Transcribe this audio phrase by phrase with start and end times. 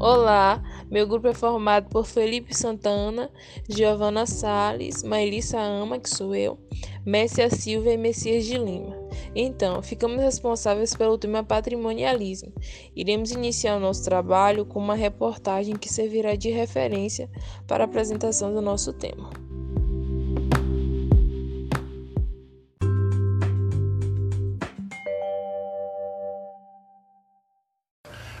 [0.00, 3.28] Olá, meu grupo é formado por Felipe Santana,
[3.68, 6.56] Giovana Sales, Maelissa Ama, que sou eu,
[7.04, 8.96] Messia Silva e Messias de Lima.
[9.34, 12.52] Então, ficamos responsáveis pelo tema patrimonialismo.
[12.94, 17.28] Iremos iniciar o nosso trabalho com uma reportagem que servirá de referência
[17.66, 19.47] para a apresentação do nosso tema.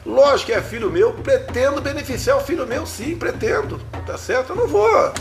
[0.08, 4.50] Lógico que é filho meu, pretendo beneficiar o filho meu, sim, pretendo, tá certo?
[4.50, 5.12] Eu não vou.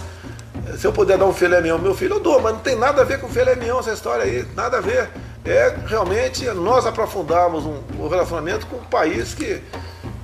[0.77, 2.77] Se eu puder dar um filé mignon ao meu filho, eu dou, mas não tem
[2.77, 5.09] nada a ver com filé mignon essa história aí, nada a ver.
[5.43, 9.61] É realmente nós aprofundarmos um, um relacionamento com um país que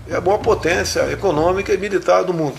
[0.10, 2.58] é a maior potência econômica e militar do mundo.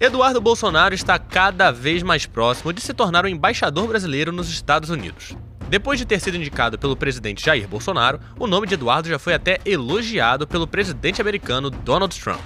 [0.00, 4.88] Eduardo Bolsonaro está cada vez mais próximo de se tornar o embaixador brasileiro nos Estados
[4.88, 5.36] Unidos.
[5.72, 9.32] Depois de ter sido indicado pelo presidente Jair Bolsonaro, o nome de Eduardo já foi
[9.32, 12.42] até elogiado pelo presidente americano Donald Trump.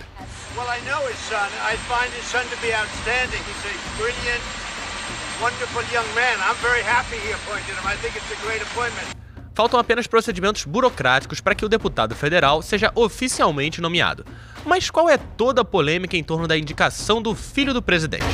[0.56, 1.48] Well, I know his son.
[1.68, 3.42] I find his son to be outstanding.
[3.42, 4.40] He's a brilliant,
[5.42, 6.38] wonderful young man.
[6.38, 7.84] I'm very happy he appointed him.
[7.84, 9.08] I think it's a great appointment.
[9.54, 14.24] Faltam apenas procedimentos burocráticos para que o deputado federal seja oficialmente nomeado.
[14.64, 18.24] Mas qual é toda a polêmica em torno da indicação do filho do presidente?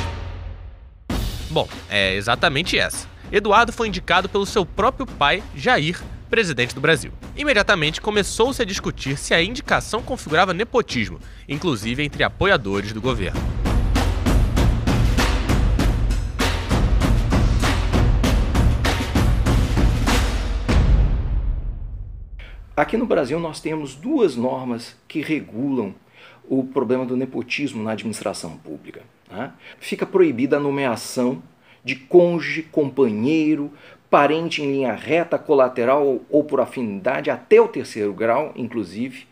[1.49, 3.11] Bom, é exatamente essa.
[3.33, 7.11] Eduardo foi indicado pelo seu próprio pai, Jair, presidente do Brasil.
[7.35, 13.41] Imediatamente começou-se a discutir se a indicação configurava nepotismo, inclusive entre apoiadores do governo.
[22.77, 25.95] Aqui no Brasil nós temos duas normas que regulam
[26.47, 29.01] o problema do nepotismo na administração pública.
[29.31, 29.51] Né?
[29.79, 31.41] Fica proibida a nomeação
[31.83, 33.71] de cônjuge, companheiro,
[34.09, 39.25] parente em linha reta, colateral ou por afinidade, até o terceiro grau, inclusive,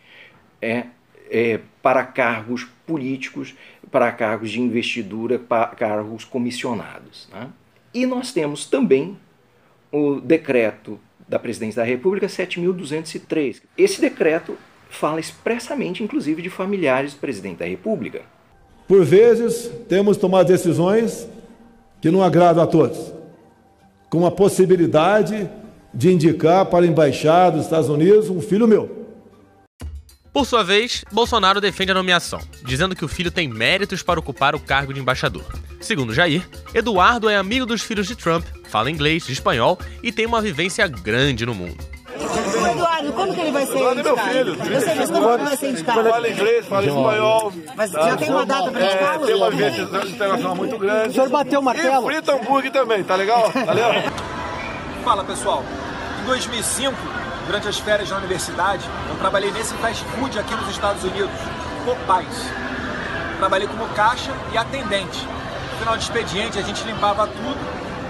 [0.60, 0.86] é,
[1.30, 3.54] é para cargos políticos,
[3.90, 7.28] para cargos de investidura, para cargos comissionados.
[7.32, 7.48] Né?
[7.94, 9.16] E nós temos também
[9.92, 10.98] o decreto
[11.28, 13.62] da Presidência da República 7.203.
[13.78, 14.56] Esse decreto
[14.90, 18.22] fala expressamente, inclusive, de familiares do presidente da República.
[18.86, 21.28] Por vezes, temos tomado decisões
[22.02, 22.98] que não agrada a todos,
[24.10, 25.48] com a possibilidade
[25.94, 29.06] de indicar para a embaixada dos Estados Unidos um filho meu.
[30.32, 34.54] Por sua vez, Bolsonaro defende a nomeação, dizendo que o filho tem méritos para ocupar
[34.54, 35.44] o cargo de embaixador.
[35.80, 40.40] Segundo Jair, Eduardo é amigo dos filhos de Trump, fala inglês, espanhol e tem uma
[40.40, 41.91] vivência grande no mundo.
[43.12, 44.20] Eduardo, quando que ele vai ser Eduardo indicado?
[44.20, 44.74] é meu filho.
[44.74, 46.08] Eu sei, mas ele vai ser indicado?
[46.08, 47.52] Fala inglês, fala espanhol.
[47.76, 48.02] Mas tá?
[48.02, 49.14] já tem uma data para indicar?
[49.14, 51.08] É, tem uma vivência internacional muito grande.
[51.08, 52.10] O senhor bateu o martelo?
[52.10, 53.50] E frita hambúrguer também, tá legal?
[53.50, 53.88] Valeu?
[55.04, 55.64] Fala, pessoal.
[56.22, 56.96] Em 2005,
[57.46, 61.30] durante as férias na universidade, eu trabalhei nesse fast food aqui nos Estados Unidos,
[61.84, 62.46] Popeyes.
[63.38, 65.26] Trabalhei como caixa e atendente.
[65.72, 67.58] No final de expediente, a gente limpava tudo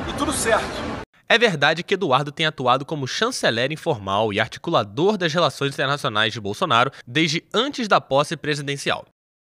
[0.09, 0.92] e tudo certo.
[1.33, 6.39] É verdade que Eduardo tem atuado como chanceler informal e articulador das relações internacionais de
[6.39, 9.07] Bolsonaro desde antes da posse presidencial.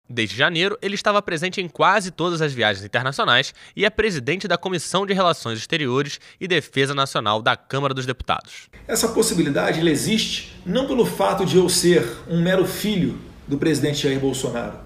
[0.08, 4.56] Desde janeiro, ele estava presente em quase todas as viagens internacionais e é presidente da
[4.56, 8.68] Comissão de Relações Exteriores e Defesa Nacional da Câmara dos Deputados.
[8.86, 13.18] Essa possibilidade existe não pelo fato de eu ser um mero filho
[13.48, 14.78] do presidente Jair Bolsonaro.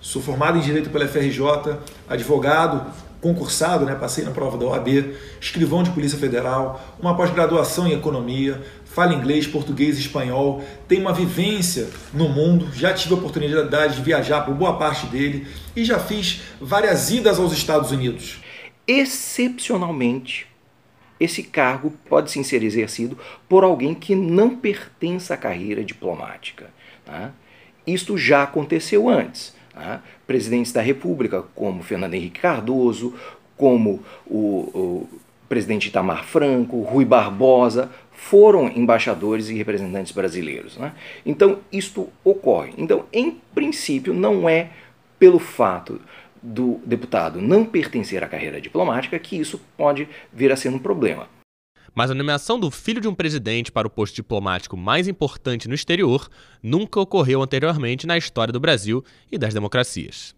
[0.00, 1.78] Sou formado em Direito pela FRJ,
[2.08, 7.92] advogado, concursado, né, passei na prova da OAB, escrivão de Polícia Federal, uma pós-graduação em
[7.92, 14.02] Economia, fala inglês, português espanhol, tem uma vivência no mundo, já tive a oportunidade de
[14.02, 18.40] viajar por boa parte dele e já fiz várias idas aos Estados Unidos.
[18.86, 20.48] Excepcionalmente,
[21.20, 23.16] esse cargo pode sim ser exercido
[23.48, 26.70] por alguém que não pertence à carreira diplomática.
[27.04, 27.32] Tá?
[27.86, 29.54] Isto já aconteceu antes.
[29.72, 30.02] Tá?
[30.26, 33.14] Presidentes da República, como Fernando Henrique Cardoso,
[33.56, 35.08] como o, o
[35.48, 40.76] presidente Itamar Franco, Rui Barbosa, foram embaixadores e representantes brasileiros.
[40.76, 40.92] Né?
[41.24, 42.72] Então, isto ocorre.
[42.78, 44.70] Então, em princípio, não é
[45.18, 46.00] pelo fato
[46.42, 51.28] do deputado não pertencer à carreira diplomática que isso pode vir a ser um problema.
[51.94, 55.74] Mas a nomeação do filho de um presidente para o posto diplomático mais importante no
[55.74, 56.28] exterior
[56.62, 60.34] nunca ocorreu anteriormente na história do Brasil e das democracias.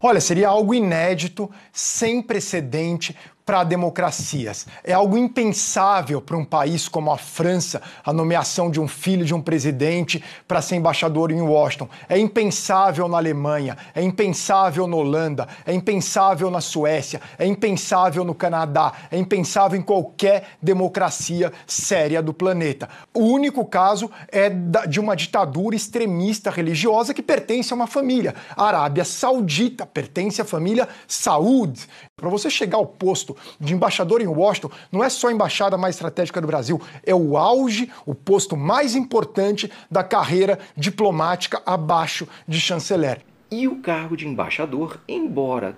[0.00, 4.66] Olha, seria algo inédito, sem precedente, para democracias.
[4.82, 9.34] É algo impensável para um país como a França a nomeação de um filho de
[9.34, 11.88] um presidente para ser embaixador em Washington.
[12.08, 18.34] É impensável na Alemanha, é impensável na Holanda, é impensável na Suécia, é impensável no
[18.34, 22.88] Canadá, é impensável em qualquer democracia séria do planeta.
[23.12, 28.34] O único caso é de uma ditadura extremista religiosa que pertence a uma família.
[28.56, 31.86] A Arábia Saudita pertence à família Saud.
[32.16, 35.96] Para você chegar ao posto de embaixador em Washington, não é só a embaixada mais
[35.96, 42.60] estratégica do Brasil, é o auge, o posto mais importante da carreira diplomática abaixo de
[42.60, 43.20] chanceler.
[43.50, 45.76] E o cargo de embaixador, embora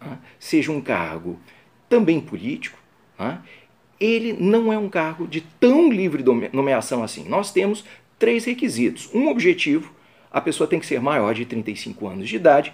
[0.00, 1.36] ah, seja um cargo
[1.88, 2.78] também político,
[3.18, 3.38] ah,
[3.98, 7.28] ele não é um cargo de tão livre nomeação assim.
[7.28, 7.84] Nós temos
[8.20, 9.10] três requisitos.
[9.12, 9.92] Um objetivo,
[10.30, 12.72] a pessoa tem que ser maior de 35 anos de idade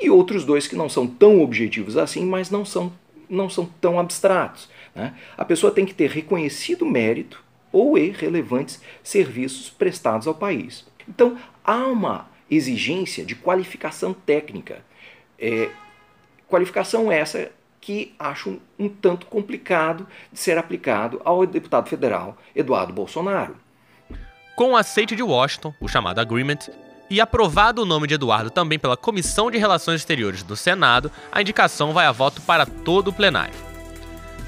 [0.00, 2.92] e outros dois que não são tão objetivos assim, mas não são,
[3.28, 4.68] não são tão abstratos.
[4.94, 5.14] Né?
[5.36, 10.86] A pessoa tem que ter reconhecido mérito ou e relevantes serviços prestados ao país.
[11.08, 14.84] Então, há uma exigência de qualificação técnica.
[15.38, 15.68] É,
[16.48, 17.50] qualificação essa
[17.80, 23.56] que acho um, tanto complicado de ser aplicado ao deputado federal Eduardo Bolsonaro.
[24.56, 26.70] Com o aceite de Washington, o chamado Agreement,
[27.08, 31.40] e aprovado o nome de Eduardo também pela Comissão de Relações Exteriores do Senado, a
[31.40, 33.54] indicação vai a voto para todo o plenário.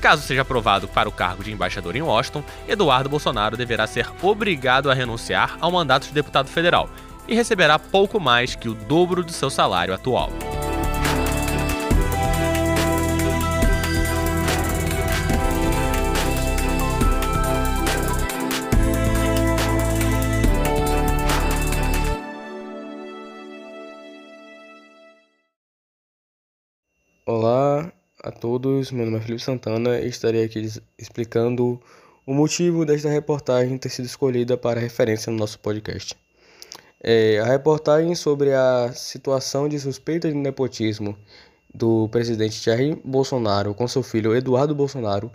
[0.01, 4.91] Caso seja aprovado para o cargo de embaixador em Washington, Eduardo Bolsonaro deverá ser obrigado
[4.91, 6.89] a renunciar ao mandato de deputado federal
[7.27, 10.31] e receberá pouco mais que o dobro do seu salário atual.
[27.31, 27.93] Olá
[28.25, 30.67] a todos, meu nome é Felipe Santana e estarei aqui
[30.99, 31.79] explicando
[32.25, 36.17] o motivo desta reportagem ter sido escolhida para referência no nosso podcast.
[37.05, 41.19] É, a reportagem sobre a situação de suspeita de nepotismo
[41.75, 45.31] do presidente Jair Bolsonaro com seu filho Eduardo Bolsonaro,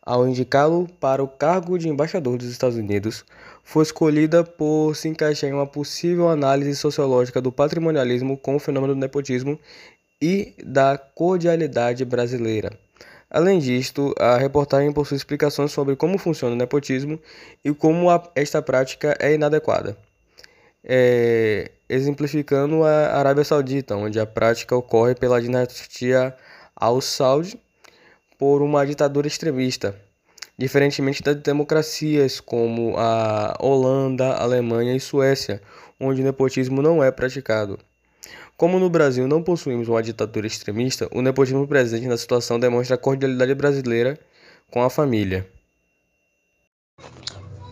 [0.00, 3.22] ao indicá-lo para o cargo de embaixador dos Estados Unidos,
[3.62, 8.94] foi escolhida por se encaixar em uma possível análise sociológica do patrimonialismo com o fenômeno
[8.94, 9.58] do nepotismo
[10.20, 12.70] e da cordialidade brasileira.
[13.30, 17.18] Além disto, a reportagem possui explicações sobre como funciona o nepotismo
[17.64, 19.96] e como a, esta prática é inadequada.
[20.84, 26.32] É, exemplificando a Arábia Saudita, onde a prática ocorre pela dinastia
[26.76, 27.58] Al-Saud
[28.38, 29.96] por uma ditadura extremista,
[30.56, 35.60] diferentemente das democracias como a Holanda, Alemanha e Suécia,
[35.98, 37.78] onde o nepotismo não é praticado.
[38.56, 42.98] Como no Brasil não possuímos uma ditadura extremista, o nepotismo presente na situação demonstra a
[42.98, 44.16] cordialidade brasileira
[44.70, 45.50] com a família.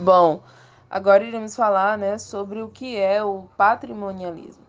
[0.01, 0.43] Bom,
[0.91, 4.67] agora iremos falar né, sobre o que é o patrimonialismo.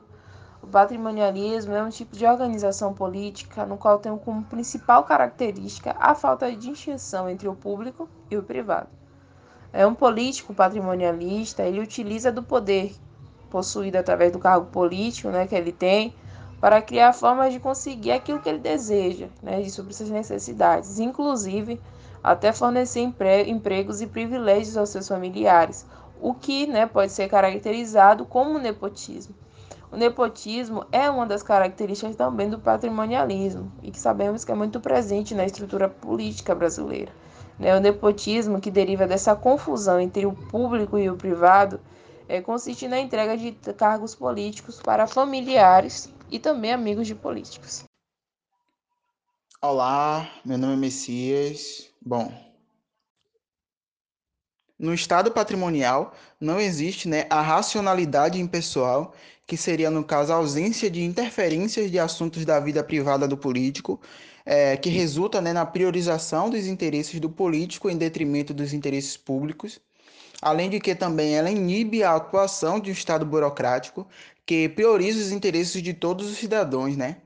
[0.61, 6.13] O patrimonialismo é um tipo de organização política no qual tem como principal característica a
[6.13, 8.89] falta de distinção entre o público e o privado.
[9.73, 12.95] É um político patrimonialista, ele utiliza do poder
[13.53, 16.15] possuído através do cargo político né, que ele tem,
[16.59, 21.79] para criar formas de conseguir aquilo que ele deseja, né, de suprir suas necessidades, inclusive
[22.23, 25.85] até fornecer empre empregos e privilégios aos seus familiares,
[26.19, 29.35] o que né, pode ser caracterizado como nepotismo.
[29.91, 34.79] O nepotismo é uma das características também do patrimonialismo e que sabemos que é muito
[34.79, 37.11] presente na estrutura política brasileira.
[37.59, 37.77] Né?
[37.77, 41.79] O nepotismo, que deriva dessa confusão entre o público e o privado,
[42.27, 47.83] é, consiste na entrega de cargos políticos para familiares e também amigos de políticos.
[49.61, 51.89] Olá, meu nome é Messias.
[52.01, 52.33] Bom,
[54.77, 59.13] no estado patrimonial não existe né, a racionalidade impessoal,
[59.47, 64.01] que seria, no caso, a ausência de interferências de assuntos da vida privada do político,
[64.45, 69.79] é, que resulta né, na priorização dos interesses do político em detrimento dos interesses públicos
[70.43, 74.05] além de que também ela inibe a atuação de um Estado burocrático
[74.45, 77.17] que prioriza os interesses de todos os cidadãos, né?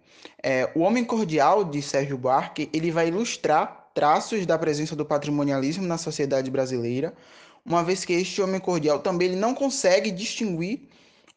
[0.42, 5.86] É, o Homem Cordial, de Sérgio Buarque, ele vai ilustrar traços da presença do patrimonialismo
[5.86, 7.14] na sociedade brasileira,
[7.66, 10.88] uma vez que este Homem Cordial também ele não consegue distinguir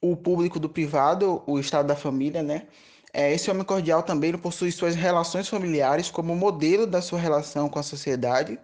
[0.02, 2.64] o público do privado, o estado da família, né?
[3.12, 7.78] É, esse homem cordial também possui suas relações familiares como modelo da sua relação com
[7.78, 8.56] a sociedade,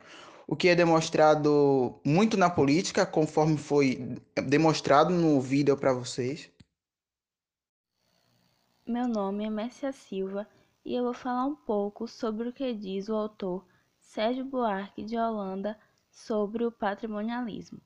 [0.46, 6.50] o que é demonstrado muito na política, conforme foi demonstrado no vídeo para vocês.
[8.86, 10.48] Meu nome é Messia Silva
[10.84, 13.66] e eu vou falar um pouco sobre o que diz o autor
[13.98, 15.76] Sérgio Buarque de Holanda
[16.12, 17.80] sobre o patrimonialismo.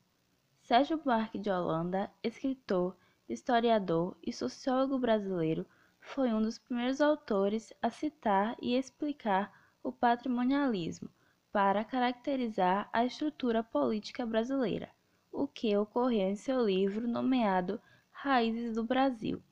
[0.61, 2.95] Sérgio Buarque de Holanda, escritor,
[3.27, 5.65] historiador e sociólogo brasileiro,
[5.99, 9.51] foi um dos primeiros autores a citar e explicar
[9.83, 11.09] o patrimonialismo
[11.51, 14.89] para caracterizar a estrutura política brasileira,
[15.29, 19.43] o que ocorreu em seu livro nomeado Raízes do Brasil.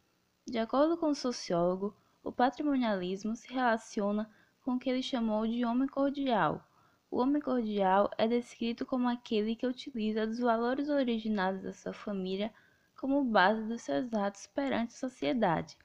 [0.47, 4.29] De acordo com o sociólogo, o patrimonialismo se relaciona
[4.61, 6.65] com o que ele chamou de homem cordial.
[7.11, 12.53] O homem cordial é descrito como aquele que utiliza dos valores originados da sua família
[12.95, 15.77] como base dos seus atos perante a sociedade,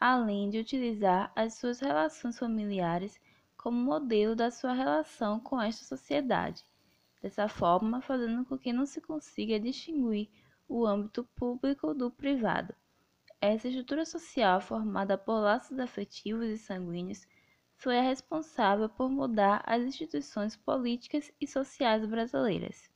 [0.00, 3.20] além de utilizar as suas relações familiares
[3.68, 6.64] como modelo da sua relação com esta sociedade,
[7.20, 10.30] dessa forma fazendo com que não se consiga distinguir
[10.66, 12.74] o âmbito público do privado.
[13.38, 17.26] Essa estrutura social formada por laços afetivos e sanguíneos
[17.76, 22.88] foi a responsável por mudar as instituições políticas e sociais brasileiras.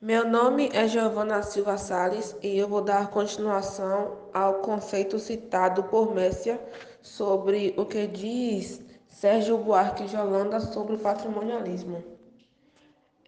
[0.00, 6.14] Meu nome é Giovana Silva Sales e eu vou dar continuação ao conceito citado por
[6.14, 6.58] Messia
[7.02, 12.02] sobre o que diz Sérgio Buarque de Holanda sobre o patrimonialismo.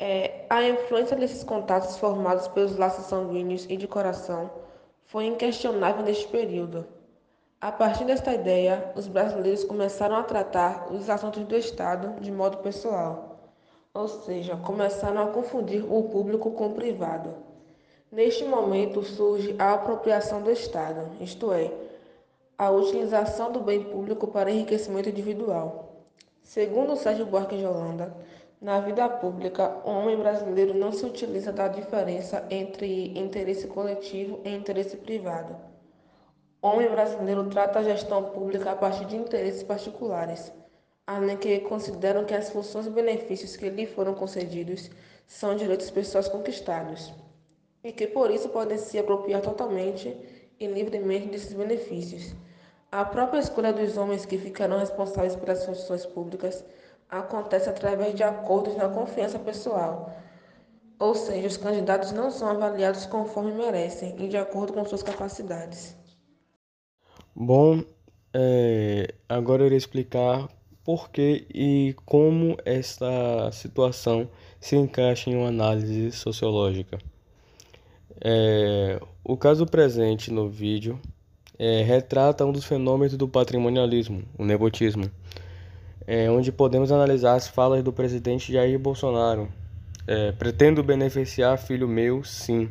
[0.01, 4.51] É, a influência desses contatos formados pelos laços sanguíneos e de coração
[5.05, 6.85] foi inquestionável neste período.
[7.61, 12.59] A partir desta ideia, os brasileiros começaram a tratar os assuntos do Estado de modo
[12.59, 13.53] pessoal,
[13.93, 17.35] ou seja, começaram a confundir o público com o privado.
[18.11, 21.71] Neste momento surge a apropriação do Estado, isto é,
[22.57, 26.05] a utilização do bem público para enriquecimento individual.
[26.43, 28.15] Segundo Sérgio Buarque de Holanda,
[28.61, 34.55] na vida pública, o homem brasileiro não se utiliza da diferença entre interesse coletivo e
[34.55, 35.57] interesse privado.
[36.63, 40.53] O homem brasileiro trata a gestão pública a partir de interesses particulares,
[41.07, 44.91] além que consideram que as funções e benefícios que lhe foram concedidos
[45.27, 47.13] são direitos pessoais conquistados,
[47.83, 50.17] e que por isso podem se apropriar totalmente
[50.59, 52.35] e livremente desses benefícios.
[52.95, 56.65] A própria escolha dos homens que ficarão responsáveis pelas funções públicas
[57.11, 60.13] acontece através de acordos na confiança pessoal.
[61.01, 65.97] Ou seja, os candidatos não são avaliados conforme merecem e de acordo com suas capacidades.
[67.35, 67.83] Bom,
[68.33, 70.49] é, agora eu irei explicar
[70.85, 77.01] por que e como esta situação se encaixa em uma análise sociológica.
[78.21, 81.01] É, o caso presente no vídeo
[81.59, 85.11] é, retrata um dos fenômenos do patrimonialismo, o nepotismo
[86.07, 89.49] é, onde podemos analisar as falas do presidente Jair Bolsonaro.
[90.07, 92.69] É, pretendo beneficiar filho meu, sim,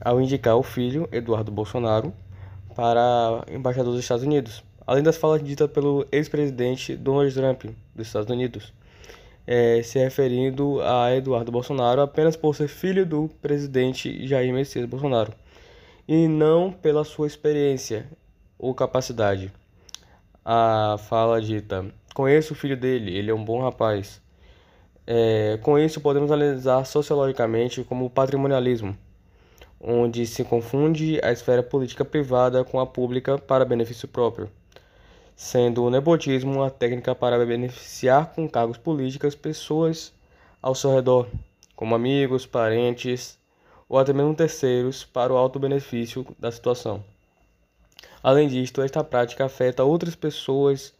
[0.00, 2.12] ao indicar o filho, Eduardo Bolsonaro,
[2.74, 8.30] para embaixador dos Estados Unidos, além das falas ditas pelo ex-presidente Donald Trump dos Estados
[8.30, 8.72] Unidos,
[9.44, 15.32] é, se referindo a Eduardo Bolsonaro apenas por ser filho do presidente Jair Messias Bolsonaro,
[16.08, 18.06] e não pela sua experiência
[18.58, 19.52] ou capacidade.
[20.44, 21.86] A fala dita
[22.16, 24.22] Conheço o filho dele, ele é um bom rapaz.
[25.06, 28.96] É, com isso, podemos analisar sociologicamente como patrimonialismo,
[29.78, 34.48] onde se confunde a esfera política privada com a pública para benefício próprio,
[35.36, 40.10] sendo o nepotismo uma técnica para beneficiar com cargos políticos pessoas
[40.62, 41.28] ao seu redor,
[41.74, 43.38] como amigos, parentes
[43.88, 47.04] ou até mesmo terceiros para o alto benefício da situação.
[48.22, 50.92] Além disto, esta prática afeta outras pessoas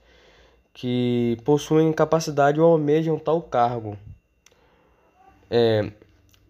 [0.72, 3.96] que possuem capacidade ou almejam tal cargo.
[5.50, 5.90] É,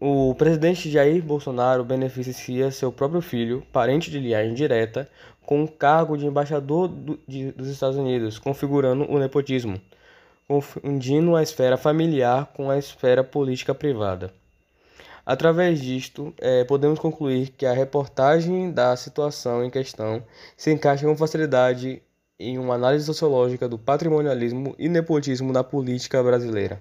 [0.00, 5.08] o presidente Jair Bolsonaro beneficia seu próprio filho, parente de linhagem direta,
[5.42, 9.80] com o cargo de embaixador do, de, dos Estados Unidos, configurando o nepotismo,
[10.48, 14.34] confundindo a esfera familiar com a esfera política privada.
[15.26, 20.24] Através disto, é, podemos concluir que a reportagem da situação em questão
[20.56, 22.00] se encaixa com facilidade
[22.38, 26.80] em uma análise sociológica do patrimonialismo e nepotismo na política brasileira.